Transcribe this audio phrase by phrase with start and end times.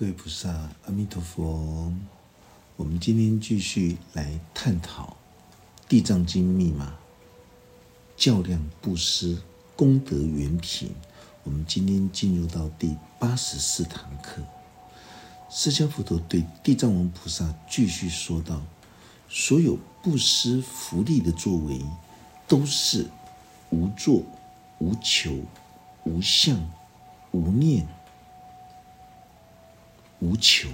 [0.00, 0.48] 各位菩萨，
[0.86, 1.92] 阿弥陀佛。
[2.76, 5.14] 我们今天继续来探讨
[5.90, 6.94] 《地藏经》密码，
[8.16, 9.36] 较量布施
[9.76, 10.94] 功德圆品。
[11.44, 14.40] 我们今天进入到第八十四堂课。
[15.50, 18.62] 释迦佛陀对地藏王菩萨继续说道：
[19.28, 21.78] 所有布施福利的作为，
[22.48, 23.06] 都是
[23.68, 24.22] 无作、
[24.78, 25.40] 无求、
[26.04, 26.58] 无相、
[27.32, 27.86] 无念。
[30.20, 30.68] 无求，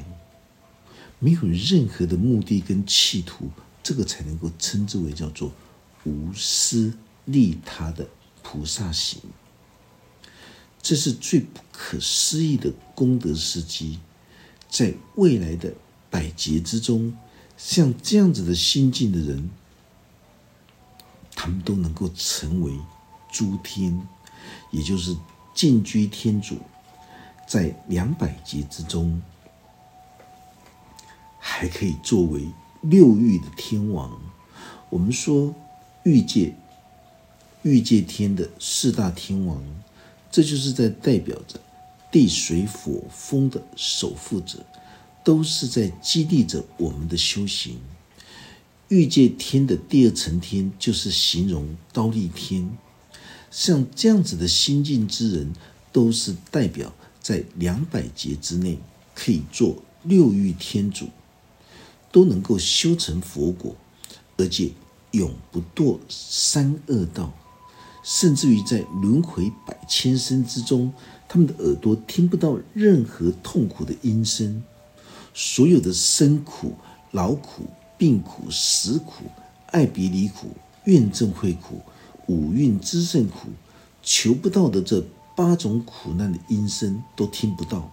[1.19, 3.51] 没有任何的目的跟企图，
[3.83, 5.53] 这个才能够称之为叫做
[6.05, 6.93] 无私
[7.25, 8.07] 利他的
[8.43, 9.21] 菩萨行。
[10.83, 13.99] 这是最不可思议的功德事迹，
[14.69, 15.73] 在未来的
[16.11, 17.17] 百劫之中，
[17.57, 19.51] 像这样子的心境的人，
[21.35, 22.73] 他们都能够成为
[23.33, 24.07] 诸天，
[24.71, 25.17] 也就是
[25.55, 26.59] 进居天主，
[27.49, 29.21] 在两百劫之中。
[31.49, 32.43] 还可以作为
[32.83, 34.21] 六欲的天王。
[34.91, 35.55] 我们说
[36.03, 36.53] 欲界、
[37.63, 39.63] 欲界天的四大天王，
[40.29, 41.61] 这就是在代表着
[42.11, 44.66] 地、水、火、风的守护者，
[45.23, 47.79] 都是在激励着我们的修行。
[48.88, 52.69] 欲界天的第二层天，就是形容刀立天。
[53.53, 55.53] 像这样子的心境之人，
[55.93, 58.79] 都是代表在两百劫之内
[59.15, 61.09] 可以做六欲天主。
[62.17, 63.77] 都能够修成佛果，
[64.39, 64.71] 而且
[65.11, 67.31] 永不堕三恶道，
[68.03, 70.91] 甚至于在轮回百千生之中，
[71.28, 74.62] 他们的耳朵听不到任何痛苦的音声，
[75.34, 76.72] 所有的生苦、
[77.11, 77.65] 劳苦、
[77.99, 79.25] 病苦、死苦、
[79.67, 80.47] 爱别离苦、
[80.87, 81.83] 怨憎会苦、
[82.28, 83.49] 五蕴之胜苦，
[84.03, 85.05] 求不到的这
[85.37, 87.91] 八种苦难的音声都听不到，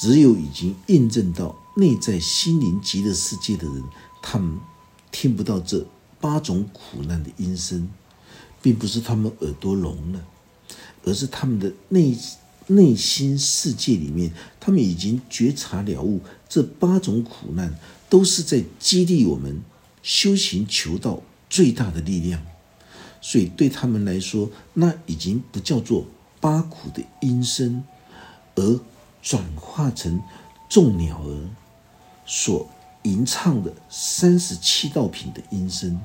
[0.00, 1.56] 只有已经印证到。
[1.74, 3.82] 内在心灵极乐世界的人，
[4.20, 4.60] 他们
[5.10, 5.86] 听不到这
[6.20, 7.88] 八种苦难的音声，
[8.60, 10.22] 并不是他们耳朵聋了，
[11.04, 12.14] 而是他们的内
[12.66, 17.74] 内心世界里面，他们已经觉察了悟，这八种苦难
[18.10, 19.62] 都是在激励我们
[20.02, 22.42] 修行求道最大的力量。
[23.22, 26.06] 所以对他们来说，那已经不叫做
[26.38, 27.82] 八苦的音声，
[28.56, 28.78] 而
[29.22, 30.20] 转化成
[30.68, 31.48] 众鸟儿。
[32.26, 32.68] 所
[33.02, 36.00] 吟唱的三十七道品的音声，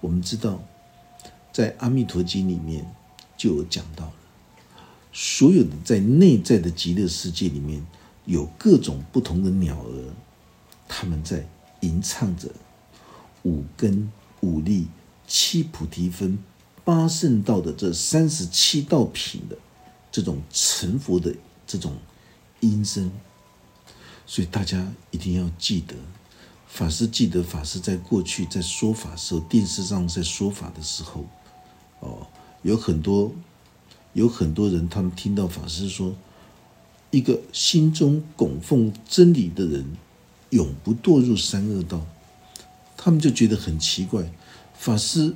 [0.00, 0.60] 我们知道，
[1.52, 2.86] 在《阿弥陀经》里面
[3.36, 4.12] 就有讲到了，
[5.12, 7.84] 所有的在内在的极乐世界里面，
[8.24, 10.14] 有各种不同的鸟儿，
[10.86, 11.44] 他们在
[11.80, 12.48] 吟唱着
[13.42, 14.10] 五根、
[14.40, 14.86] 五力、
[15.26, 16.38] 七菩提分、
[16.84, 19.58] 八圣道的这三十七道品的
[20.12, 21.34] 这种成佛的
[21.66, 21.96] 这种
[22.60, 23.10] 音声。
[24.26, 25.94] 所以大家一定要记得，
[26.66, 31.24] 法师记得法师在过去在说法时候，电视上在说法的时候，
[32.00, 32.26] 哦，
[32.60, 33.32] 有很多
[34.12, 36.14] 有很多人，他们听到法师说，
[37.10, 39.96] 一个心中供奉真理的人，
[40.50, 42.04] 永不堕入三恶道，
[42.98, 44.30] 他们就觉得很奇怪，
[44.74, 45.34] 法师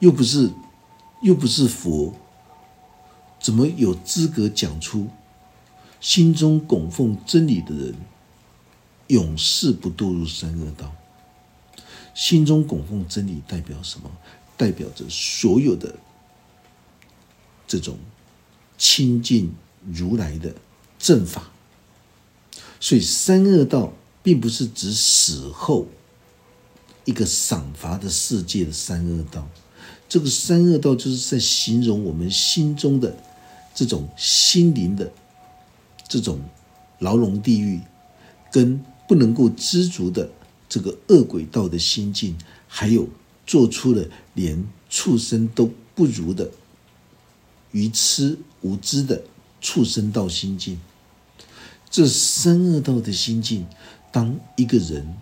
[0.00, 0.50] 又不是
[1.22, 2.12] 又不是佛，
[3.40, 5.08] 怎么有资格讲出？
[6.00, 7.94] 心中供奉真理的人，
[9.08, 10.92] 永世不堕入三恶道。
[12.14, 14.10] 心中供奉真理代表什么？
[14.56, 15.94] 代表着所有的
[17.66, 17.98] 这种
[18.76, 19.54] 亲近
[19.90, 20.54] 如来的
[20.98, 21.50] 正法。
[22.78, 25.86] 所以三恶道并不是指死后
[27.04, 29.48] 一个赏罚的世界的三恶道，
[30.08, 33.16] 这个三恶道就是在形容我们心中的
[33.74, 35.12] 这种心灵的。
[36.10, 36.40] 这种
[36.98, 37.80] 牢笼地狱，
[38.50, 40.28] 跟不能够知足的
[40.68, 43.08] 这个恶鬼道的心境，还有
[43.46, 44.04] 做出了
[44.34, 46.50] 连畜生都不如的
[47.70, 49.22] 愚痴无知的
[49.60, 50.80] 畜生道心境，
[51.88, 53.64] 这三恶道的心境，
[54.10, 55.16] 当一个人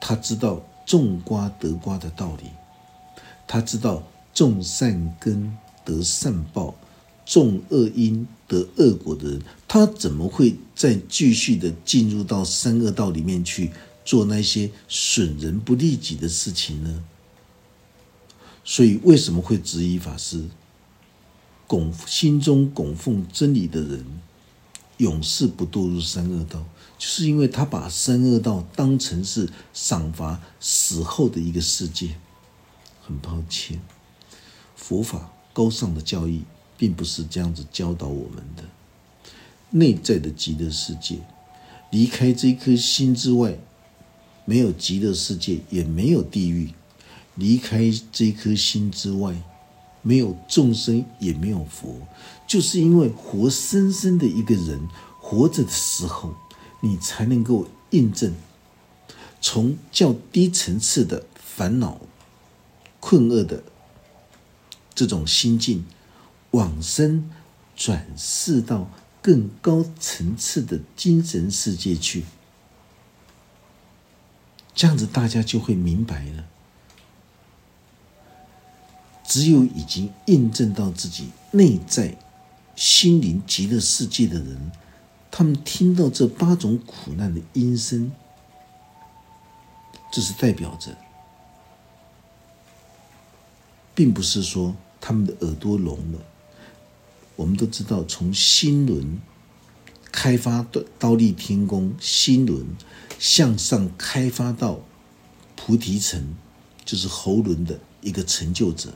[0.00, 2.44] 他知道种瓜得瓜的道理，
[3.48, 6.76] 他知道种善根得善报。
[7.28, 13.70] 种恶因得恶果的人，他怎么会再继续的进入到三恶道里面去
[14.02, 17.04] 做那些损人不利己的事情呢？
[18.64, 20.42] 所以为什么会质疑法师？
[21.66, 24.06] 供心中供奉真理的人，
[24.96, 26.64] 永世不堕入三恶道，
[26.96, 32.16] 就是因为他把三恶道当成是赏罚死后的一个世界。
[33.02, 33.82] 很抱歉，
[34.74, 36.44] 佛法高尚的教义。
[36.78, 38.64] 并不是这样子教导我们的。
[39.70, 41.18] 内在的极乐世界。
[41.90, 43.58] 离开这颗心之外，
[44.44, 46.68] 没有极乐世界，也没有地狱；
[47.34, 49.34] 离开这颗心之外，
[50.02, 51.96] 没有众生，也没有佛。
[52.46, 54.86] 就是因为活生生的一个人
[55.18, 56.34] 活着的时候，
[56.80, 58.34] 你才能够印证，
[59.40, 62.00] 从较低层次的烦恼、
[63.00, 63.62] 困厄的
[64.94, 65.84] 这种心境，
[66.50, 67.30] 往生
[67.76, 68.90] 转世到。
[69.20, 72.24] 更高层次的精神世界去，
[74.74, 76.46] 这样子大家就会明白了。
[79.24, 82.16] 只有已经印证到自己内在
[82.74, 84.70] 心灵极乐世界的人，
[85.30, 88.10] 他们听到这八种苦难的音声，
[90.10, 90.96] 这是代表着，
[93.94, 96.18] 并不是说他们的耳朵聋了。
[97.38, 99.20] 我们都知道，从心轮
[100.10, 102.66] 开发的刀立天宫，心轮
[103.16, 104.80] 向上开发到
[105.54, 106.34] 菩提城，
[106.84, 108.92] 就是喉轮的一个成就者，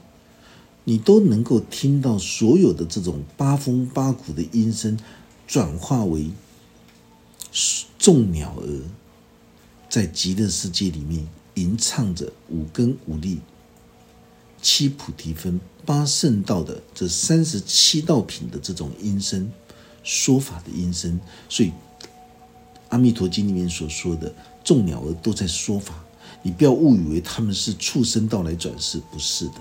[0.83, 4.99] 你都能够听到所有的这种八风八苦的音声，
[5.47, 6.33] 转化为
[7.97, 8.81] 众鸟儿
[9.89, 13.39] 在极乐世界里面吟唱着五根五力。
[14.62, 19.50] 七菩提分、八圣道的这三十七道品的这种音声
[20.05, 21.19] 说法的音声，
[21.49, 21.70] 所以
[22.91, 24.32] 《阿弥陀经》里面所说的
[24.62, 26.03] 众鸟儿都在说法，
[26.43, 29.55] 你不要误以为他们是畜生道来转世，不是的。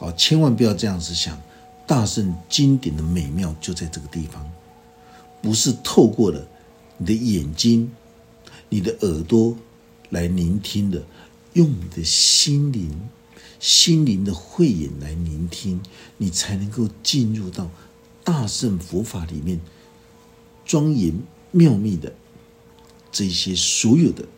[0.00, 1.40] 哦，千万不要这样子想，
[1.86, 4.48] 大圣经典的美妙就在这个地方，
[5.40, 6.46] 不是透过了
[6.98, 7.90] 你的眼睛、
[8.68, 9.56] 你的耳朵
[10.10, 11.02] 来聆听的。
[11.54, 12.90] 用你的心灵、
[13.64, 15.80] 心灵的慧眼来聆听，
[16.18, 17.70] 你才能够进入到
[18.22, 19.58] 大圣佛法里面
[20.66, 21.18] 庄严
[21.50, 22.14] 妙密的
[23.10, 24.28] 这些所有的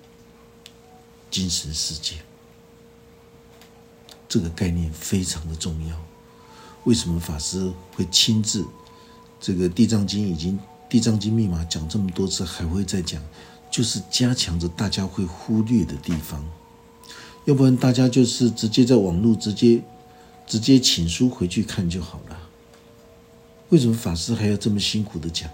[1.28, 2.18] 精神世界。
[4.28, 6.00] 这个概念非常的重要。
[6.84, 8.64] 为什么法师会亲自
[9.40, 10.56] 这个《地藏经》已经
[10.88, 13.20] 《地藏经》密码讲这么多次，还会再讲？
[13.72, 16.48] 就是加强着大家会忽略的地方。
[17.46, 19.80] 要不然大家就是直接在网络直接
[20.46, 22.36] 直接请书回去看就好了。
[23.70, 25.48] 为什么法师还要这么辛苦的讲？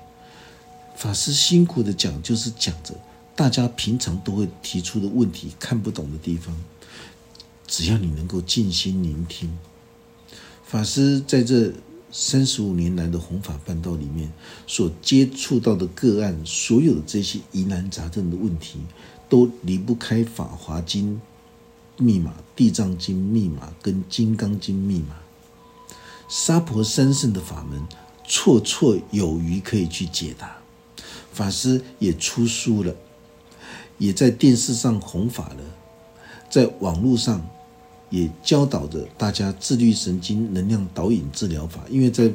[0.96, 2.94] 法师辛苦的讲，就是讲着
[3.36, 6.54] 大家平常都会提出的问题、看不懂的地方。
[7.66, 9.50] 只要你能够静心聆听，
[10.64, 11.72] 法师在这
[12.10, 14.30] 三十五年来的弘法办道里面
[14.66, 18.78] 所接触到的个案，所有的这些疑难杂症的问题，
[19.28, 21.14] 都离不开《法华经》。
[21.96, 25.16] 密码《地藏经》密码跟《金刚经》密码，
[26.28, 27.80] 沙婆三圣的法门，
[28.26, 30.56] 绰绰有余可以去解答。
[31.32, 32.94] 法师也出书了，
[33.98, 35.64] 也在电视上弘法了，
[36.50, 37.46] 在网络上
[38.10, 41.80] 也教导着大家自律神经能量导引治疗法。
[41.88, 42.32] 因为在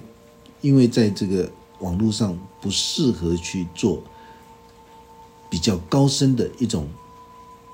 [0.62, 4.02] 因为在这个网络上不适合去做
[5.50, 6.88] 比较高深的一种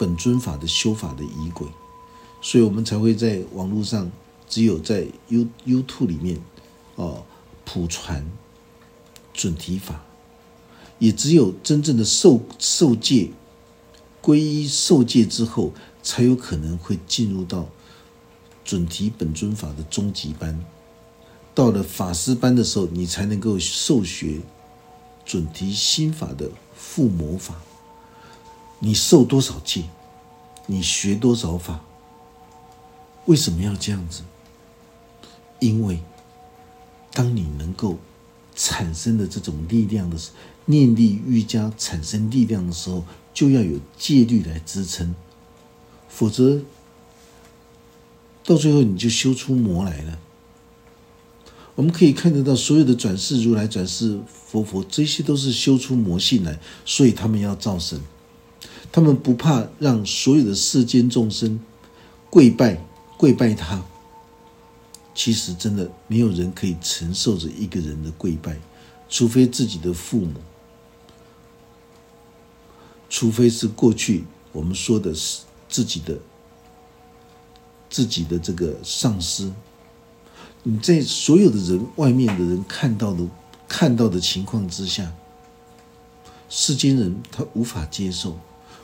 [0.03, 1.65] 本尊法的修法的仪轨。
[2.41, 4.11] 所以我们才会在网络上，
[4.49, 6.41] 只有在 U U Two 里面，
[6.95, 7.23] 哦，
[7.63, 8.29] 普传
[9.33, 10.03] 准提法，
[10.99, 13.31] 也只有真正的受受戒、
[14.21, 17.69] 皈依受戒之后，才有可能会进入到
[18.65, 20.65] 准提本尊法的终极班。
[21.55, 24.41] 到了法师班的时候，你才能够受学
[25.23, 27.55] 准提心法的附魔法。
[28.83, 29.85] 你受多少戒，
[30.65, 31.79] 你学多少法。
[33.27, 34.23] 为什么要这样子？
[35.59, 36.01] 因为
[37.13, 37.97] 当你能够
[38.53, 40.17] 产生的这种力量的，
[40.65, 45.15] 念力愈加产生力量的时候，就要有戒律来支撑，
[46.09, 46.59] 否则
[48.43, 50.19] 到最后你就修出魔来了。
[51.75, 58.01] 我们可以看得到，所有的转世如来、转世佛佛，这些都是修出魔性来，所以他们要造神，
[58.93, 61.59] 他们不怕让所有的世间众生
[62.29, 62.79] 跪拜。
[63.15, 63.81] 跪拜他，
[65.15, 68.59] 其实真的没有人可以承受着一个人的跪拜，
[69.07, 70.33] 除非自己的父母，
[73.09, 76.17] 除非是过去我们说的是自己的
[77.89, 79.53] 自己的这个上司。
[80.63, 83.25] 你在所有的人外面的人看到的
[83.69, 85.13] 看到的情况之下，
[86.49, 88.37] 世间人他无法接受。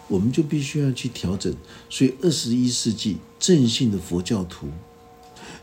[0.10, 1.56] 我们就必须要去调整，
[1.90, 4.68] 所以二十一世纪正信的佛教徒，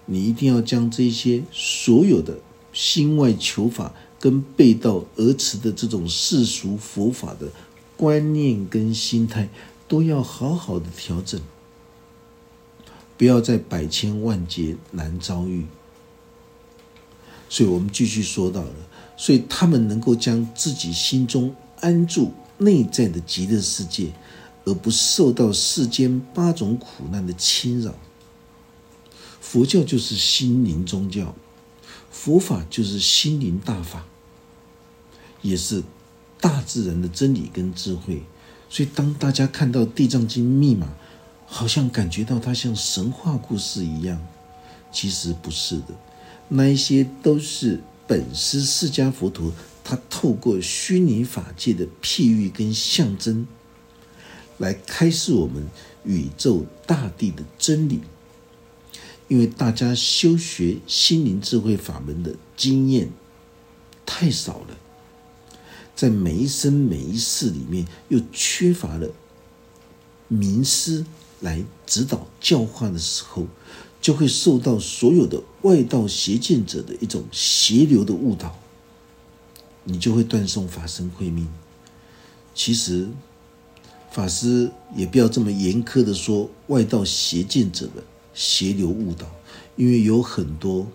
[0.06, 2.38] 你一定要将这些所有的
[2.72, 7.48] 心外求法跟跟背道而驰的这种世俗佛法的
[7.96, 9.48] 观念跟心态，
[9.86, 11.40] 都要好好的调整，
[13.16, 15.64] 不要在百千万劫难遭遇。
[17.48, 18.74] 所以我们继续说到了，
[19.16, 24.08] 所以他们能够将自己心中安住内在的极乐世界，
[24.66, 27.94] 而不受到世间八种苦难的侵扰。
[29.40, 31.35] 佛教就是心灵宗教，
[32.11, 34.04] 佛法就是心灵大法，
[35.40, 35.82] 也是
[36.40, 38.23] 大自然的真理跟智慧。
[38.68, 40.88] 所以，当大家看到《地藏经》密码，
[41.46, 44.20] 好像感觉到它像神话故事一样，
[44.90, 45.94] 其实不是的。
[46.49, 49.52] 那一些都是本师释迦佛陀，
[49.85, 53.46] 他透过虚拟法界的譬喻跟象征，
[54.58, 55.66] 来开示我们
[56.04, 58.00] 宇宙大地的真理。
[59.28, 63.10] 因为大家修学心灵智慧法门的经验
[64.04, 64.76] 太少了，
[65.94, 69.08] 在每一生每一世里面，又缺乏了
[70.28, 71.04] 名师
[71.40, 73.46] 来指导教化的时候。
[73.98, 78.56] 就会受到所有的外道邪见者的一种邪流的误导，
[79.82, 81.48] 你就会断送法身慧命。
[82.54, 83.08] 其实，
[84.16, 89.26] 法师也不要这么严苛的说外道邪见者的邪流误导，
[89.76, 90.87] 因为有很多，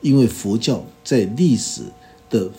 [0.00, 1.82] 因为佛教在历史
[2.28, 2.50] 的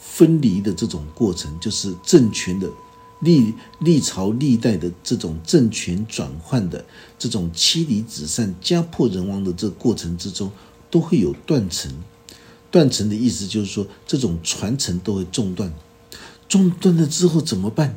[0.00, 2.68] 分离的这种过程，就是政权的。
[3.20, 6.84] 历历朝历代的这种政权转换的
[7.16, 10.50] 这种妻离子散、家破人亡的这过程之中，
[10.90, 11.88] 都会有断层。
[12.68, 15.72] 断层的意思就是说，这种传承都会中断。
[16.52, 17.96] 中断了之后怎么办？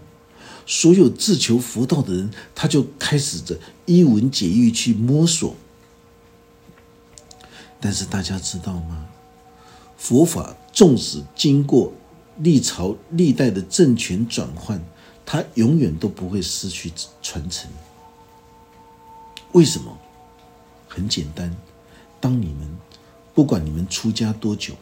[0.66, 5.54] 所有自求佛道的人，他就开始着一文解义去摸索。
[7.82, 9.08] 但是大家知道吗？
[9.98, 11.92] 佛法纵使经过
[12.38, 14.82] 历朝历代的政权转换，
[15.26, 17.70] 它永远都不会失去传承。
[19.52, 19.98] 为什么？
[20.88, 21.54] 很简单，
[22.22, 22.78] 当你们
[23.34, 24.74] 不管你们出家多久，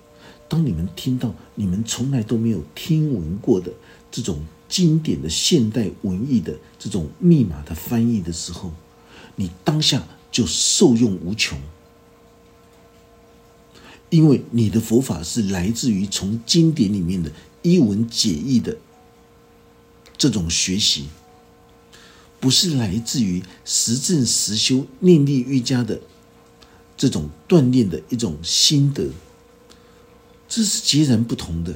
[0.54, 3.74] 当你们听到你们从来都没有听闻过的
[4.12, 8.72] 这种经典的现代文艺的这种密码的翻译的时候，
[9.36, 11.60] 你当下就受用无穷，
[14.12, 17.32] 因为你的佛法是来自于从经典里面的
[17.64, 18.78] 一文解义的。
[20.16, 21.08] 这种学习
[22.40, 26.00] 不是来自于实证实修念力瑜伽的
[26.96, 29.10] 这种锻炼的一种心得，
[30.56, 31.74] 这是截然不同的。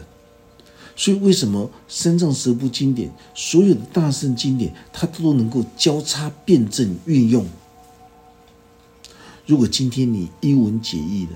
[0.96, 7.44] 所以，为什么三藏十部经典所有的大圣经典，它都能够交叉辩证运用？
[9.48, 11.32] 如果今天你一文解义的，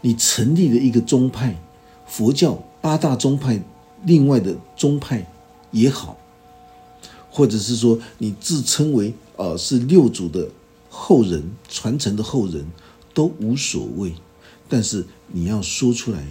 [0.00, 1.56] 你成立了一个宗派，
[2.04, 3.62] 佛教八大宗派，
[4.04, 5.30] 另外的宗派
[5.70, 6.18] 也好。
[7.30, 10.48] 或者是说你自称为呃是六祖的
[10.90, 12.66] 后人传承的后人，
[13.14, 14.14] 都无所谓。
[14.68, 16.24] 但是你要说出来，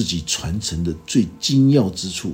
[0.00, 2.32] 自己传承的最精要之处，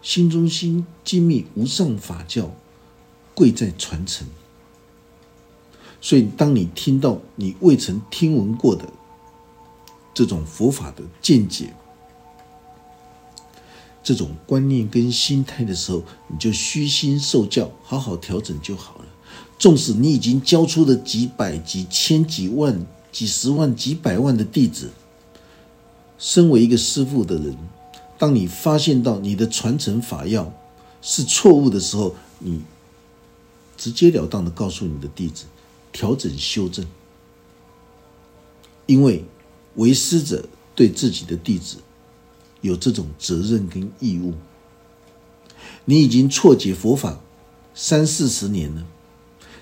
[0.00, 2.54] 心中心精密无上法教，
[3.34, 4.24] 贵在传承。
[6.00, 8.88] 所以，当你听到你未曾听闻过的
[10.14, 11.74] 这种佛法的见解，
[14.00, 19.06] 这种观念跟心态的时候，你就虚心受教，好好调整就好了。
[19.58, 24.92] 纵使你已经教出了几百、几千、几万、几十万、几百万的弟子，
[26.18, 27.56] 身为一个师傅的人，
[28.18, 30.52] 当你发现到你的传承法要
[31.00, 32.62] 是错误的时候，你
[33.76, 35.44] 直截了当的告诉你的弟子，
[35.92, 36.84] 调整修正。
[38.86, 39.24] 因为
[39.76, 41.78] 为师者对自己的弟子。
[42.60, 44.34] 有这种责任跟义务。
[45.84, 47.20] 你已经错解佛法
[47.72, 48.84] 三四十年了，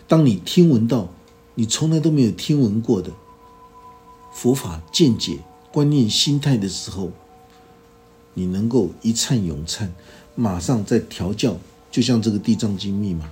[0.08, 1.10] 当你听闻到
[1.56, 3.12] 你从来都没有听闻过的
[4.32, 5.40] 佛法见解、
[5.76, 7.12] 观念、心态的时候，
[8.33, 9.92] 你能够一颤永颤，
[10.35, 11.59] 马上在调教，
[11.90, 13.30] 就像这个《地藏经》密码。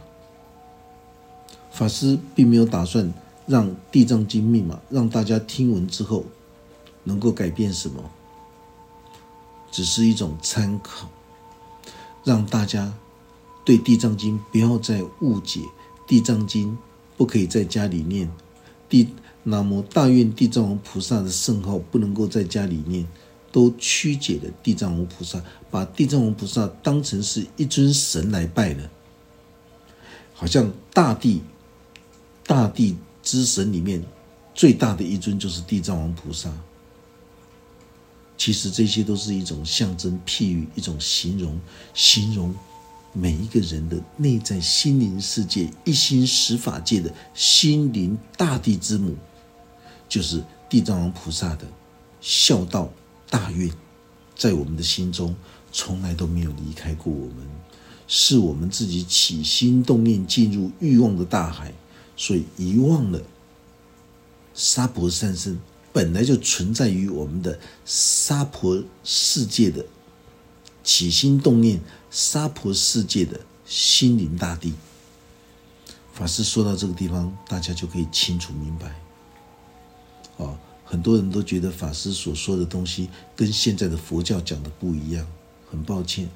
[1.72, 3.10] 法师并没有打算
[3.46, 6.26] 让《地藏经》密码让大家听闻之后
[7.04, 8.10] 能够改变什么。
[9.72, 11.08] 只是一种参考，
[12.24, 12.92] 让大家
[13.64, 15.60] 对《地藏经》不要再误解，
[16.06, 16.72] 《地藏经》
[17.16, 18.30] 不可以在家里念，
[18.90, 19.08] 地
[19.46, 23.06] 那么大愿地藏王菩萨的圣号不能够在家里念，
[23.52, 28.90] 都曲解了地藏王菩萨，把地藏王菩萨当成是一尊神来拜了，
[30.32, 31.42] 好像大地
[32.46, 34.02] 大地之神里面
[34.54, 36.50] 最大的一尊就是地藏王菩萨。
[38.38, 41.60] 其实这些都是一种象征、譬喻、一种形容，
[41.92, 42.54] 形容
[43.12, 49.14] 每一个人的内在心灵世界、一心十法界的心灵大地之母，
[50.14, 50.40] 就是
[50.70, 51.66] 地藏王菩萨的
[52.20, 52.88] 孝道
[53.28, 53.68] 大愿，
[54.36, 55.34] 在我们的心中
[55.72, 57.38] 从来都没有离开过我们，
[58.06, 61.74] 是我们自己起心动念进入欲望的大海，
[62.16, 63.20] 所以遗忘了
[64.54, 65.58] 沙婆三身。
[65.92, 69.84] 本来就存在于我们的娑婆世界的
[70.84, 74.74] 起心动念，娑婆世界的心灵大地。
[76.12, 78.94] 法师说到这个地方，大家就可以清楚明白。
[80.38, 85.26] 啊，很多人都觉得法师所说的东西跟现在的佛教讲的不一样，
[85.70, 86.28] 很抱歉。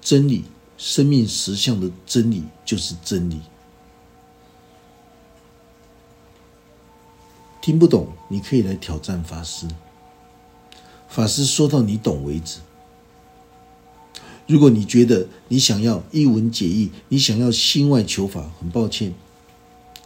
[0.00, 0.44] 真理，
[0.76, 3.40] 生命实相的真理就是真理。
[7.60, 9.68] 听不懂，你可以来挑战法师。
[11.08, 12.60] 法师说到你懂为止。
[14.46, 19.12] 如果你觉得你想要一文解义，你想要心外求法，很抱歉，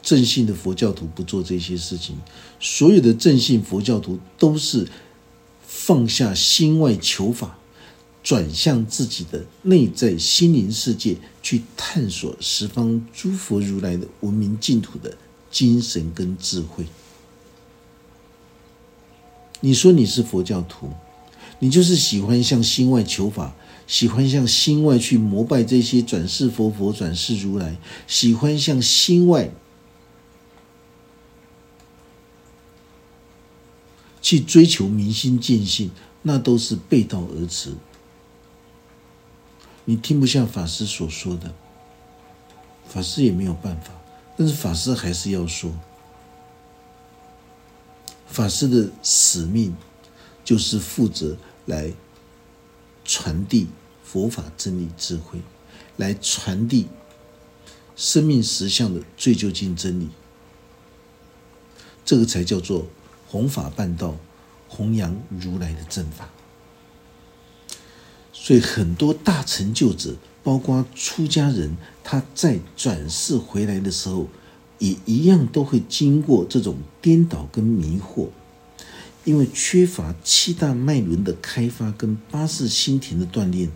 [0.02, 2.16] 正信的佛教徒不做这些事情。
[2.60, 4.88] 所有的正信佛教徒都是
[5.66, 7.58] 放下心外求法，
[8.22, 15.16] 转向自己的内在心灵世界，去探索十方诸佛如来的文明净土的
[15.50, 16.84] 精神跟智慧。
[19.60, 20.90] 你说你是佛教徒，
[21.60, 23.54] 你就是喜欢向心外求法，
[23.86, 27.76] 喜欢向心外去膜拜这些转世佛佛、转世如来，
[28.08, 29.52] 喜欢向心外
[34.22, 35.90] 去追求明心见性，
[36.22, 37.74] 那都是背道而驰。
[39.84, 41.52] 你听不下法师所说的，
[42.88, 43.90] 法师也没有办法，
[44.38, 45.72] 但是法师还是要说。
[48.28, 49.76] 法师的使命
[50.42, 51.92] 就是负责来
[53.04, 53.68] 传递
[54.04, 55.40] 佛法真理智慧，
[55.96, 56.86] 来传递
[57.94, 60.08] 生命实相的最究竟真理。
[62.04, 62.86] 这个才叫做
[63.32, 64.14] 弘法办道，
[64.68, 66.28] 弘扬如来的正法。
[68.32, 74.28] 所以很多大成就者，包括出家人，他在转世回来的时候。
[74.78, 78.30] 也一样都会经过这种颠倒跟迷惑，
[79.22, 83.70] 因为缺乏七大脉轮的开发跟八识心田的锻炼，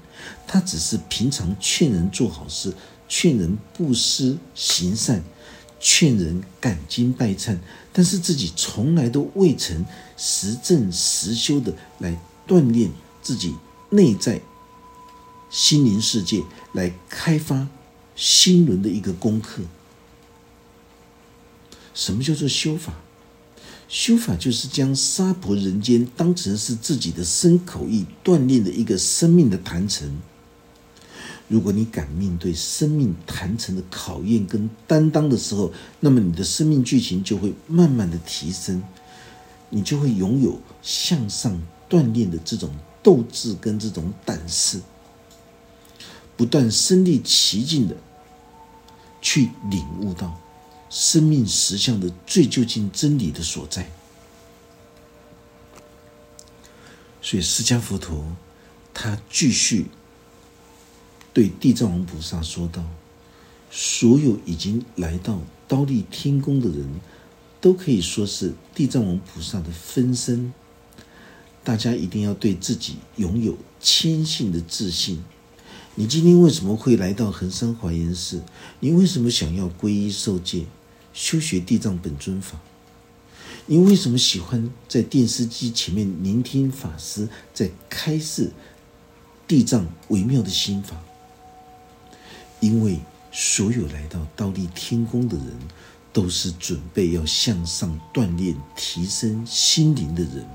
[0.48, 2.74] 他只是平常劝人做好事，
[3.08, 5.22] 劝人布施行善，
[5.78, 7.58] 劝人感经拜忏，
[7.92, 9.84] 但是自己从来都未曾
[10.16, 12.90] 实证实修的来锻炼
[13.22, 13.54] 自己
[13.90, 14.40] 内在
[15.50, 17.68] 心灵世界，来开发
[18.14, 19.62] 心轮的一个功课。
[21.94, 22.94] 什么叫做修法？
[23.88, 30.18] 修法就是将娑婆人间当成是自己的身口意锻炼的一个生命的坛城。
[31.48, 38.82] 如果你敢面对生命坛城的考验跟担当的时候，那么你的生命剧情就会慢慢的提升，
[39.70, 44.80] 你就会拥有向上锻炼的这种斗志跟这种胆识，
[46.36, 47.96] 不断身历其境的
[49.22, 50.40] 去领悟到。
[50.88, 53.90] 生命实相的最究竟真理的所在，
[57.20, 58.24] 所以释迦佛陀
[58.94, 59.86] 他继续
[61.36, 62.82] 对地藏王菩萨说道
[63.70, 66.88] ：“所有已经来到刀立天宫的人，
[67.60, 70.54] 都可以说是地藏王菩萨的分身。
[71.62, 75.22] 大家一定要对自己拥有谦信的自信。”
[75.96, 78.42] 你今天为什么会来到恒山华严寺？
[78.80, 80.64] 你为什么想要皈依受戒、
[81.12, 82.58] 修学地藏本尊法？
[83.66, 88.52] 你为什么喜欢在电视机前面聆听法师在开示
[89.46, 90.96] 地藏微妙的心法？
[92.60, 92.98] 因为
[93.32, 95.56] 所有来到倒立天宫的人，
[96.12, 100.48] 都是准备要向上锻炼、提升心灵的人。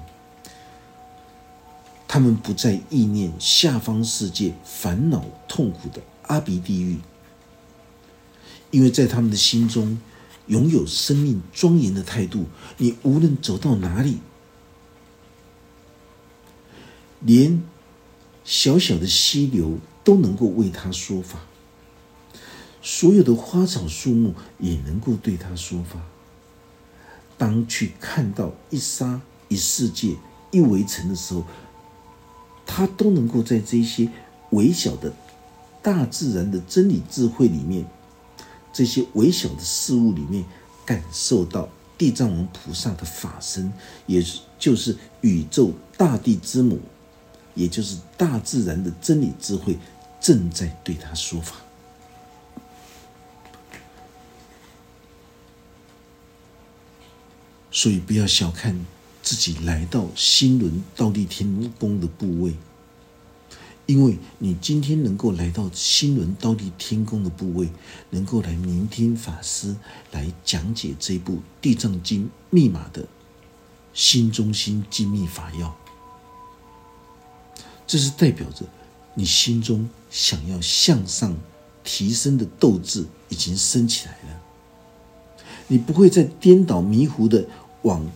[2.07, 6.97] 他们不再意念下方世界烦恼痛苦的阿鼻地狱，
[8.69, 9.97] 因为在他们的心中
[10.47, 12.47] 拥有生命庄严的态度。
[12.77, 14.17] 你无论走到哪里，
[17.21, 17.63] 连
[18.43, 21.39] 小小的溪流都能够为他说法，
[22.81, 25.99] 所有的花草树木也能够对他说法。
[27.37, 30.15] 当去看到一沙一世界
[30.51, 31.45] 一围城的时候。
[32.63, 34.07] 他都能够在这些
[34.51, 35.11] 微小的
[35.81, 37.85] 大自然的真理智慧里面，
[38.71, 40.45] 这些微小的事物里面，
[40.85, 41.67] 感受到
[41.97, 43.73] 地藏王菩萨的法身，
[44.05, 44.23] 也
[44.57, 46.79] 就是宇宙大地之母，
[47.55, 49.77] 也就是大自然的真理智慧，
[50.21, 51.57] 正在对他说法。
[57.71, 58.85] 所以，不要小看
[59.23, 62.53] 自己来到新轮倒立天宫的部位。
[63.87, 67.69] 因为你今天能够来到新轮刀立天宫的部位，
[68.11, 69.75] 能够来聆听法师
[70.11, 73.05] 来讲解这部《地藏经》密码的
[73.93, 75.75] 心中心精密法要，
[77.85, 78.65] 这是代表着
[79.15, 81.35] 你心中想要向上
[81.83, 84.41] 提升的斗志已经升起来了。
[85.67, 87.45] 你不会再颠倒迷糊的
[87.83, 88.09] 往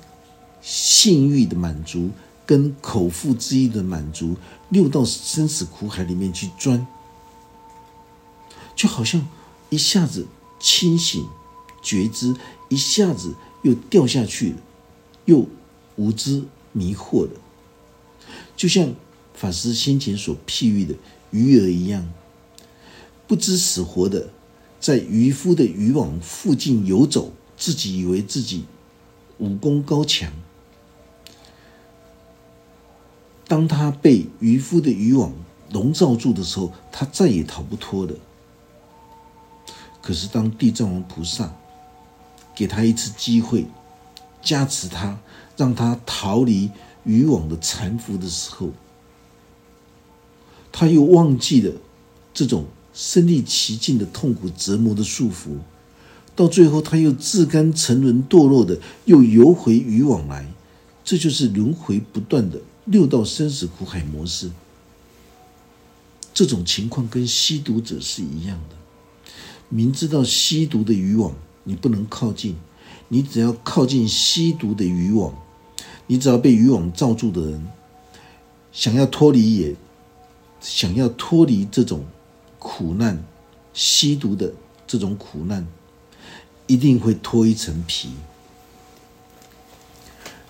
[0.61, 2.11] 性欲的满足。
[2.47, 4.35] 跟口腹之欲的满足，
[4.69, 6.85] 六道生死苦海里面去钻，
[8.75, 9.27] 就好像
[9.71, 10.27] 一下子
[10.59, 11.25] 清醒
[11.81, 12.35] 觉知，
[12.69, 14.57] 一下子又掉下去了，
[15.25, 15.47] 又
[15.95, 17.31] 无知迷惑了，
[18.55, 18.93] 就像
[19.33, 20.93] 法师先前所譬喻的
[21.31, 22.07] 鱼儿一样，
[23.25, 24.29] 不知死活的
[24.79, 28.65] 在渔夫的渔网附近游走，自己以为自己
[29.37, 30.31] 武功高强。
[33.47, 35.33] 当他被渔夫的渔网
[35.71, 38.13] 笼罩住的时候，他再也逃不脱了。
[40.01, 41.51] 可是，当地藏王菩萨
[42.55, 43.65] 给他一次机会，
[44.41, 45.19] 加持他，
[45.57, 46.71] 让他逃离
[47.03, 48.69] 渔网的缠缚的时候，
[50.71, 51.73] 他又忘记了
[52.33, 55.57] 这种身历其境的痛苦折磨的束缚，
[56.35, 60.45] 到最后，他又自甘沉沦堕落的，又游回渔网来。
[61.03, 62.59] 这就是轮回不断的。
[62.85, 64.51] 六道生死苦海模式，
[66.33, 68.75] 这种情况跟吸毒者是一样的。
[69.69, 72.55] 明知道吸毒的渔网你不能靠近，
[73.07, 75.33] 你只要靠近吸毒的渔网，
[76.05, 77.67] 你只要被渔网罩住的人，
[78.71, 79.75] 想要脱离也，
[80.59, 82.03] 想要脱离这种
[82.59, 83.23] 苦难，
[83.73, 84.53] 吸毒的
[84.85, 85.65] 这种苦难，
[86.67, 88.09] 一定会脱一层皮。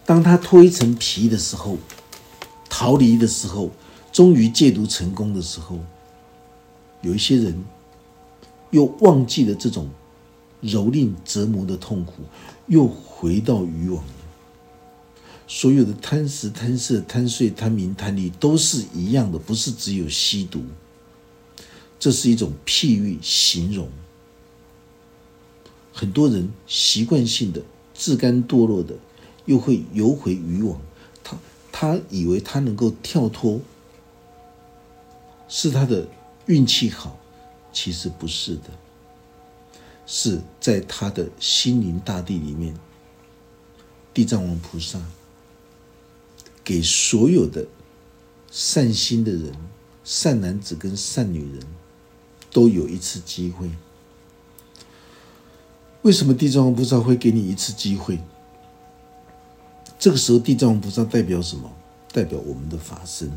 [0.06, 1.78] 当他脱一层皮的时候，
[2.70, 3.72] 逃离的时候，
[4.12, 5.80] 终于戒毒成功的时候，
[7.02, 7.66] 有一些人
[8.70, 9.90] 又忘记了这种
[10.62, 12.14] 蹂躏折磨的痛苦，
[12.68, 14.04] 又回到渔网。
[15.48, 20.64] 所有的贪食、贪色、贪睡、贪名、贪利都是一样的，不是只有吸毒。
[22.00, 23.90] 这是一种譬喻形容。
[25.98, 27.62] 很多人习惯性的
[27.94, 28.96] 自甘堕落的，
[29.46, 30.82] 又会游回渔网。
[31.24, 31.38] 他
[31.72, 33.62] 他以为他能够跳脱，
[35.48, 36.06] 是他的
[36.48, 37.18] 运气好，
[37.72, 38.70] 其实不是的，
[40.06, 42.76] 是在他的心灵大地里面，
[44.14, 45.02] 地藏王菩萨
[46.62, 47.66] 给所有的
[48.52, 49.56] 善心的人、
[50.04, 51.66] 善男子跟善女人，
[52.52, 53.72] 都有一次机会。
[56.06, 58.20] 为什么地藏王菩萨会给你一次机会？
[59.98, 61.68] 这个时候，地藏王菩萨代表什么？
[62.14, 63.32] 代表我们的法身。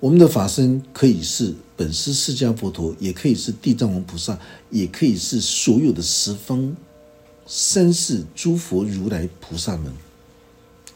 [0.00, 4.36] 我们的法身可以是本师释迦佛陀，也可以是地藏王菩萨，
[4.68, 6.74] 也可以是所有的十方
[7.46, 9.92] 三世诸佛如来菩萨们，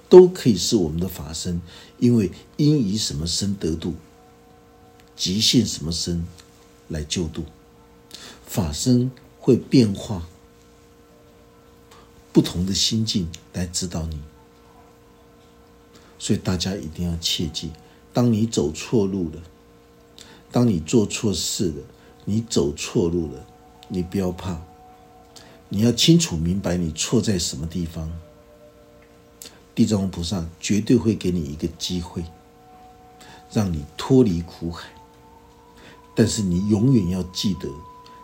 [0.08, 1.62] 都可以是我们的法身。
[2.00, 3.94] 因为因以什么身得度，
[5.14, 6.26] 即现什么身
[6.88, 7.44] 来救度，
[8.44, 9.08] 法身
[9.40, 10.28] 会变化。
[12.32, 14.20] 不同的心境来指导你，
[16.16, 17.72] 所以大家一定要切记：
[18.12, 19.42] 当你走错路了，
[20.52, 21.82] 当你做错事了，
[22.24, 23.44] 你走错路了，
[23.88, 24.62] 你不要怕，
[25.68, 28.08] 你要清楚明白你错在什么地方。
[29.74, 32.24] 地藏王菩萨绝对会给你一个机会，
[33.50, 34.88] 让你脱离苦海。
[36.14, 37.68] 但是你永远要记得，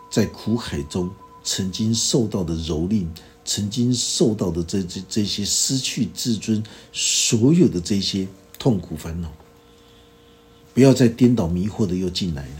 [0.09, 1.09] 在苦海中
[1.43, 3.07] 曾经受到的蹂躏。
[3.49, 8.27] 曾经受到的这这这些失去自尊，所有的这些
[8.59, 9.31] 痛苦烦恼，
[10.73, 12.57] 不要再颠倒迷惑的又进来了。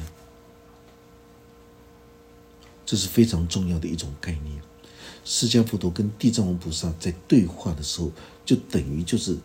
[2.86, 4.62] 这是非常重要的一种概念。
[5.26, 8.10] 释迦佛陀跟地藏王菩萨在对话的时候，
[8.46, 9.36] 就等于就是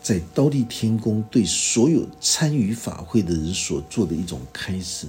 [0.00, 5.08] 在刀立天宫对所有参与法会的人所做的一种开始。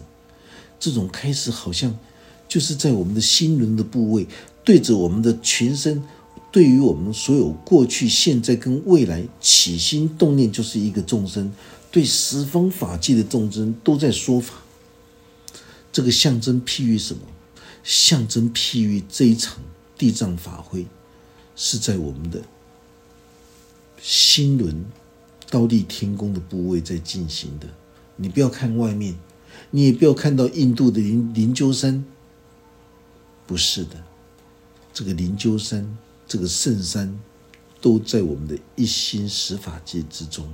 [0.79, 1.95] 这种开始好像
[2.55, 4.25] 就是在我们的心轮的部位。
[4.63, 6.01] 对着我们的全身，
[6.53, 11.51] 对于我们所有过去、现在跟未来起心动念，就是一个众生，
[11.91, 14.63] 对十方法界的众生都在说法。
[15.91, 17.19] 这个象征譬喻什么？
[17.83, 19.61] 象征譬喻这一场
[19.97, 20.85] 地藏法会
[21.57, 22.41] 是在我们的
[24.01, 24.85] 心轮
[25.49, 27.67] 倒立天宫的部位在进行的。
[28.15, 29.13] 你不要看外面，
[29.71, 32.05] 你也不要看到印度的灵灵鹫山，
[33.45, 33.95] 不是的，
[34.93, 37.19] 这个灵鹫山，这个圣山，
[37.79, 40.47] 都在我们的一心十法界之中。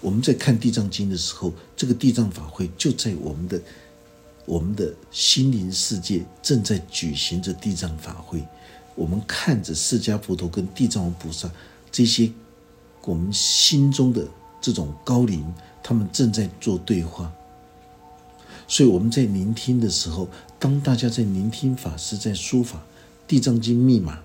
[0.00, 3.60] 我们在看地藏经的时候，这个地藏法会就在我们的
[4.44, 8.46] 我们的心灵世界正在举行着地藏法会。
[8.94, 11.50] 我们看着释迦佛陀跟地藏王菩萨
[11.90, 12.32] 这些
[13.02, 14.26] 我们心中的
[14.60, 15.44] 这种高灵。
[15.80, 17.32] 他们正在做对话，
[18.66, 22.78] 所以我们在聆听的时候，当大家在聆听法师在说法
[23.28, 24.20] 《地藏经》密码、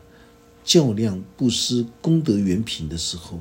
[0.64, 3.40] 较量布施功德原品的时候，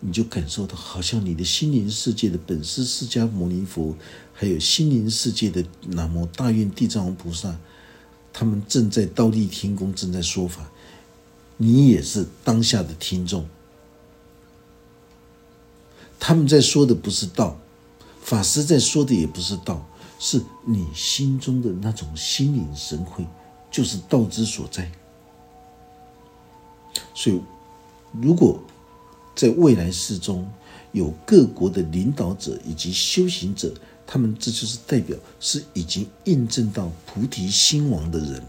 [0.00, 3.96] 你就感受到，好像你的心灵世界的本师释迦牟尼佛，
[4.34, 7.56] 还有心灵世界的南无大愿地藏王菩萨，
[8.32, 10.70] 他们正在倒立天宫正在说法，
[11.56, 13.48] 你也是当下的听众。
[16.18, 17.58] 他们在说的不是道，
[18.20, 23.26] 法师在说的也不是道，是你心中的那种心领神会，
[23.70, 24.90] 就是道之所在。
[27.14, 27.40] 所以，
[28.12, 28.58] 如果
[29.34, 30.50] 在未来世中
[30.92, 33.74] 有各国的领导者以及修行者，
[34.06, 38.42] 他们这就是代表是已经印证到菩提心王的人，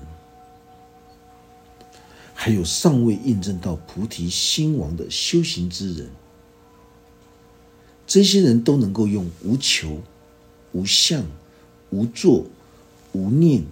[2.34, 6.10] 还有尚未印证到菩提心王的修行之人。
[8.06, 10.02] 这些人都能够用无求、
[10.72, 11.26] 无相、
[11.90, 12.46] 无作、
[13.14, 13.64] 无念、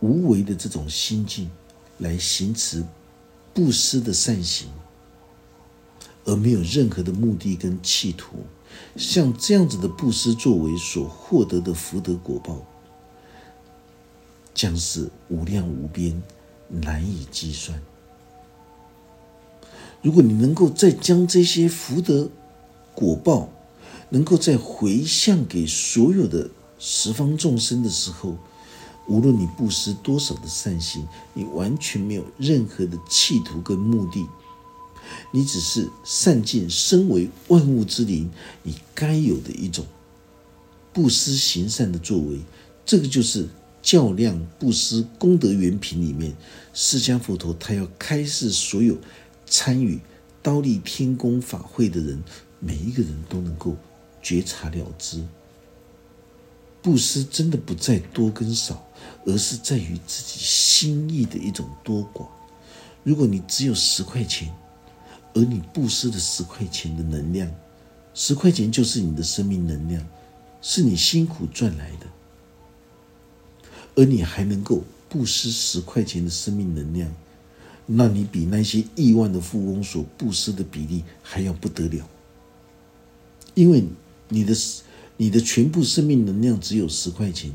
[0.00, 1.50] 无为的这种心境
[1.98, 2.84] 来行持
[3.52, 4.68] 布施的善行，
[6.24, 8.38] 而没有任何的目的跟企图。
[8.96, 12.58] 像这样子的布施作为所获得的福德果报，
[14.52, 16.22] 将是无量无边，
[16.68, 17.80] 难以计算。
[20.02, 22.28] 如果你能够再将这些福德，
[22.94, 23.48] 果报
[24.16, 26.48] 能够在回向给所有的
[26.78, 28.34] 十方众生的时候，
[29.06, 34.26] 无论你布施多少的善行，你完全没有任何的企图跟目的，
[35.30, 38.30] 你只是善尽身为万物之灵
[38.62, 39.84] 你该有的一种
[40.94, 42.40] 布施行善的作为。
[42.86, 43.46] 这个就是
[43.82, 46.34] 较量布施功德原品里面，
[46.72, 48.96] 释迦佛陀他要开示所有
[49.44, 50.00] 参与
[50.42, 52.24] 刀立天宫法会的人。
[52.58, 53.76] 每一个人都能够
[54.26, 55.24] 觉察了知，
[56.82, 58.84] 布施真的不在多跟少，
[59.24, 62.26] 而是在于自己心意的一种多寡。
[63.04, 64.52] 如果你只有十块钱，
[65.32, 67.48] 而你布施的十块钱的能量，
[68.14, 70.04] 十块钱就是你的生命能量，
[70.60, 72.06] 是你辛苦赚来的，
[73.94, 77.08] 而你还能够布施十块钱的生命能量，
[77.86, 82.04] 那你比那些亿万的富翁所布施的比例还要不得了。
[83.54, 83.84] 因为
[84.28, 84.54] 你的
[85.16, 87.52] 你的全部生命能量只有十块钱，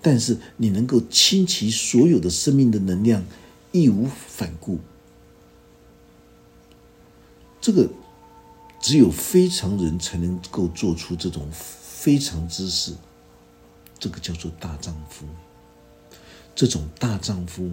[0.00, 3.24] 但是你能够倾其所有的生命的能量，
[3.72, 4.78] 义无反顾。
[7.60, 7.88] 这个
[8.80, 12.94] 只有非常人才能够做出这种非常之事，
[13.98, 15.26] 这个叫做大丈夫。
[16.54, 17.70] 这种大丈夫，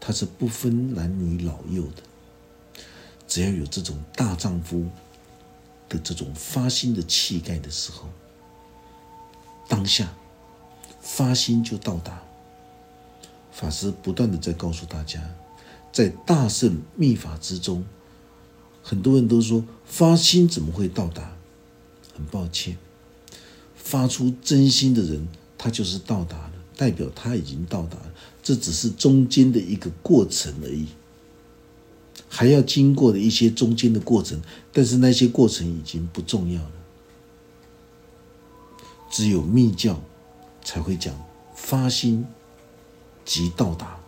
[0.00, 2.02] 他是不分男女老幼的，
[3.26, 4.84] 只要有这种大丈夫。
[5.88, 8.08] 的这种发心的气概的时候，
[9.68, 10.12] 当下
[11.00, 12.22] 发心就到达。
[13.52, 15.22] 法师不断的在告诉大家，
[15.90, 17.84] 在大圣密法之中，
[18.82, 21.36] 很多人都说发心怎么会到达？
[22.14, 22.76] 很抱歉，
[23.74, 30.88] 发出真心的人，他就是到达了，代表他已经到达了，这只是中间的一个过程而已。
[32.28, 34.40] 还要经过的一些中间的过程，
[34.72, 36.70] 但是那些过程已经不重要了。
[39.10, 40.02] 只有密教
[40.64, 41.14] 才会讲
[41.54, 42.26] 发心
[43.24, 43.98] 即到达，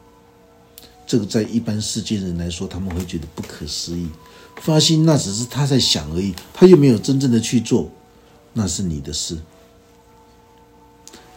[1.07, 4.09] 这个在一般世间人来说，他们会觉得不可思议。
[4.57, 7.91] 发心那只是他在想而已，他又没有真正的去做，
[8.53, 9.39] 那是你的事。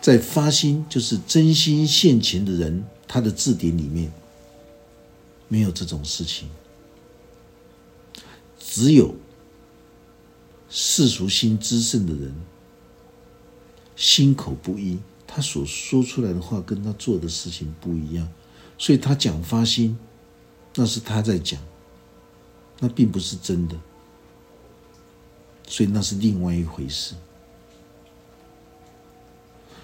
[0.02, 4.12] 在发心就是真心现前的人，他的字典里面
[5.48, 6.50] 没有这种事情。
[8.64, 9.16] 只有
[10.70, 12.34] 世俗心之胜的人，
[13.96, 18.32] 心口不一，他所说出来的话跟他做的事情不一样，
[18.78, 19.98] 所以他讲发心，
[20.76, 21.60] 那是他在讲，
[22.80, 23.76] 那并不是真的，
[25.68, 27.16] 所以那是另外一回事。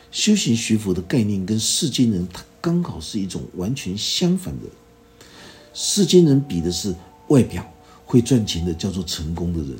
[0.09, 4.67] 修行学佛的概念跟世间人，他刚好是一种完全相反的
[5.73, 6.95] 世间人比的是
[7.27, 7.69] 外表，
[8.07, 9.77] 会赚钱的叫做成功的人，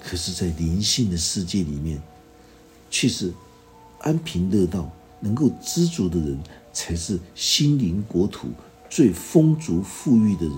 [0.00, 2.02] 可是，在灵性的世界里面，
[2.90, 3.30] 却是
[4.00, 6.40] 安贫乐道、能够知足的人，
[6.72, 8.48] 才是心灵国土
[8.88, 10.56] 最丰足富裕的人。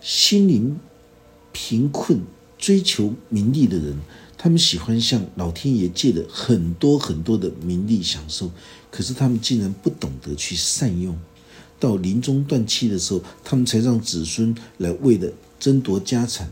[0.00, 0.78] 心灵
[1.52, 2.22] 贫困、
[2.56, 3.98] 追求名利的人，
[4.38, 8.52] 他们喜欢向老天爷借了很多很多的名利享受，
[8.92, 11.18] 可是他们竟然不懂得去善用。
[11.78, 16.50] 到临终断气的时候，他们才让子孙来为了争夺家产，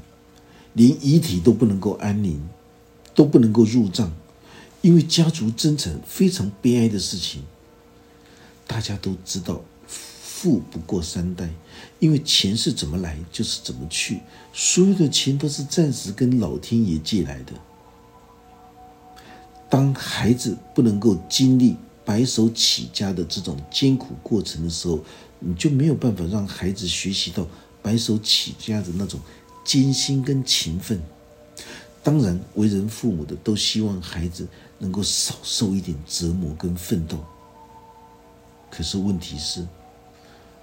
[0.75, 2.41] 连遗体都不能够安宁，
[3.15, 4.11] 都不能够入葬，
[4.83, 7.43] 因为家族争产非常悲哀的事情。
[8.67, 11.49] 大家都知道，富不过三代，
[11.99, 14.21] 因为钱是怎么来就是怎么去，
[14.53, 17.53] 所有的钱都是暂时跟老天爷借来的。
[19.71, 21.77] 当孩子不能够经历。
[22.05, 25.01] 白手起家的这种艰苦过程的时候，
[25.39, 27.47] 你就没有办法让孩子学习到
[27.81, 29.19] 白手起家的那种
[29.65, 31.01] 艰辛跟勤奋。
[32.03, 34.47] 当然，为人父母的都希望孩子
[34.79, 37.19] 能够少受一点折磨跟奋斗。
[38.71, 39.67] 可是问题是，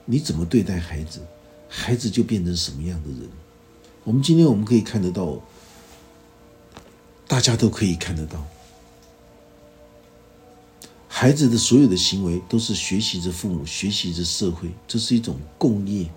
[0.05, 1.19] 你怎么对待孩子，
[1.67, 3.27] 孩子就变成什么样的人？
[4.03, 5.41] 我们今天我们可以看得到，
[7.27, 8.45] 大家都可以看得到。
[11.13, 16.09] 孩子的所有的行为都是学习着父母，学习着社会，这是一种共业。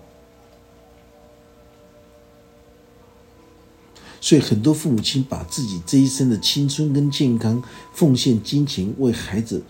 [4.21, 7.61] 所以很多父母亲把自己这一生的青春跟健康
[7.93, 9.61] 奉献金钱为孩子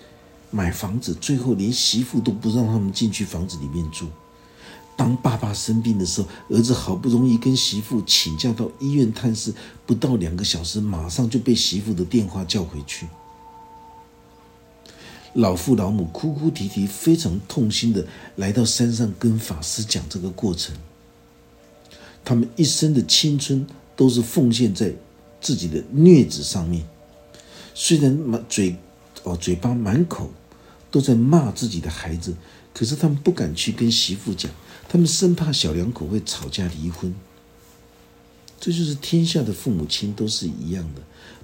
[0.52, 4.08] 买房子，最后连媳妇都不让他们进去房子里面住。
[4.96, 9.52] 当爸爸生病的时候，儿子好不容易跟媳妇请假到医院探视，
[9.88, 13.08] 不到两个小时，马上就被媳妇的电话叫回去。
[15.36, 20.74] 老父老母哭哭啼啼，非常痛心的来到山上跟法师讲这个过程。
[22.24, 23.68] 他们一生的青春
[23.98, 24.94] 都是奉献在
[25.42, 26.86] 自己的虐子上面，
[27.74, 28.78] 虽然满嘴
[29.24, 30.32] 哦嘴巴满口
[30.90, 32.34] 都在骂自己的孩子，
[32.74, 34.50] 可是他们不敢去跟媳妇讲，
[34.88, 37.14] 他们生怕小两口会吵架离婚。
[38.58, 41.02] 这就是天下的父母亲都是一样的，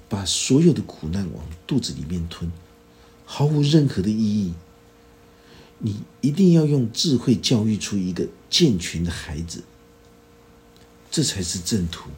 [0.08, 2.50] 把所有的苦难往肚子里面吞。
[3.34, 4.52] 毫无任何的意义。
[5.78, 9.64] 你一定要用智慧教育出一个健全的孩子，
[11.10, 12.10] 这才是正途，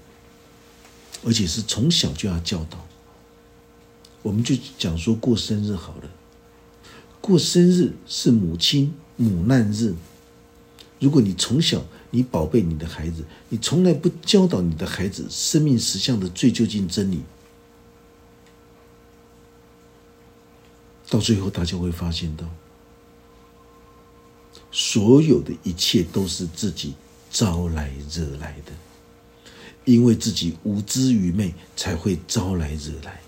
[1.24, 2.84] 而且是从小就要教导。
[4.22, 6.10] 我们就讲说过生日好了，
[7.20, 9.94] 过生日是母亲母难日。
[10.98, 17.20] 如果你从小你宝贝你的孩子，你从来不教导你的孩子生命实相的最究竟真理。
[21.14, 22.44] 到最后，大家会发现到，
[24.72, 26.92] 所有的一切都是自己
[27.30, 28.72] 招来惹来的，
[29.84, 33.20] 因为自己无知愚昧，才会招来惹来。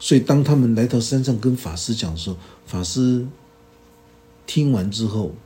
[0.00, 3.24] 所以，当他们来到山上跟法师讲说，法师
[4.44, 5.36] 听完之后，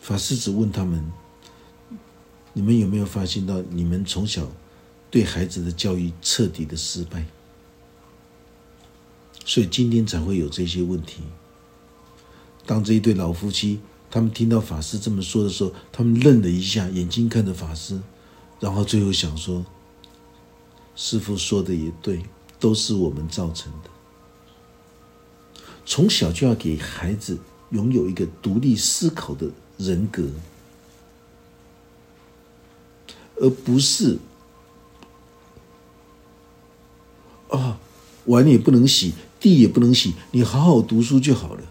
[0.00, 1.04] 法师只问他们：
[2.52, 4.48] 你们有没有发现到，你们从小？
[5.16, 7.24] 对孩子的教育彻底的失败，
[9.46, 11.22] 所以今天才会有这些问题。
[12.66, 17.98] 当这一对老夫妻他们听到法师这么说的时候，他们愣了一下，眼睛看着法师，
[18.60, 19.64] 然后最后想说
[20.94, 22.22] ：“师傅说的也对，
[22.60, 23.88] 都是我们造成的。
[25.86, 27.38] 从小就要给孩子
[27.70, 29.48] 拥有一个独立思考的
[29.78, 30.28] 人格，
[33.36, 34.18] 而不是。”
[38.26, 41.62] 碗也不能洗，地也不能洗，你好好读书就好了。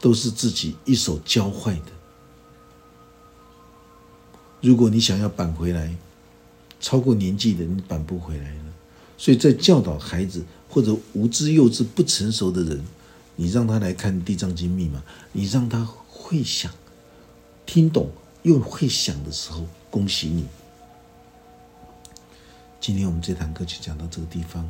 [0.00, 1.92] 都是自己一手教坏的。
[4.60, 5.94] 如果你想要扳回来，
[6.80, 8.64] 超过年纪的你扳不回来了。
[9.16, 12.84] 所以在教导孩子或者无知幼稚不成熟的人，
[13.36, 15.00] 你让他来看《地藏经》密码，
[15.30, 16.72] 你让他会想、
[17.64, 18.10] 听懂
[18.42, 20.44] 又会想的时候，恭喜你。
[22.82, 24.68] 今天我们这堂课就讲到这个地方，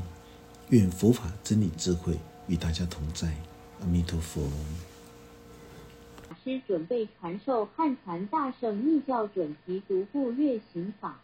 [0.68, 2.14] 愿佛法真理智慧
[2.46, 3.32] 与大家同在，
[3.80, 4.42] 阿弥陀佛。
[6.28, 11.18] 法师准备传授汉传大圣密教准提独步月行法。